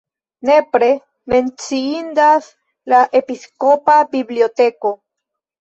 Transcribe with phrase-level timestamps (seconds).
[0.49, 0.87] Nepre
[1.33, 2.49] menciindas
[2.95, 4.97] la episkopa biblioteko.